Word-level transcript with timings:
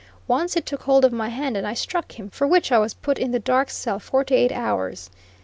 Once 0.27 0.55
he 0.55 0.61
took 0.61 0.81
hold 0.81 1.05
of 1.05 1.13
me 1.13 1.27
and 1.29 1.55
I 1.59 1.75
struck 1.75 2.13
him, 2.13 2.31
for 2.31 2.47
which 2.47 2.71
I 2.71 2.79
was 2.79 2.95
put 2.95 3.19
in 3.19 3.29
the 3.29 3.37
dark 3.39 3.69
cell 3.69 3.99
forty 3.99 4.33
eight 4.33 4.51
hours. 4.51 5.11